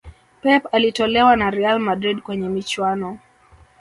Pep 0.43 0.63
alitolewa 0.71 1.35
na 1.35 1.49
Real 1.51 1.79
Madrid 1.79 2.21
kwenye 2.21 2.49
michuano 2.49 3.19